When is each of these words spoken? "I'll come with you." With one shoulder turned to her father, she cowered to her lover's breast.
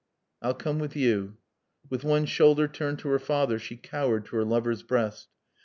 "I'll 0.41 0.55
come 0.55 0.79
with 0.79 0.95
you." 0.95 1.37
With 1.87 2.03
one 2.03 2.25
shoulder 2.25 2.67
turned 2.67 2.97
to 3.01 3.09
her 3.09 3.19
father, 3.19 3.59
she 3.59 3.77
cowered 3.77 4.25
to 4.25 4.35
her 4.37 4.43
lover's 4.45 4.81
breast. 4.81 5.27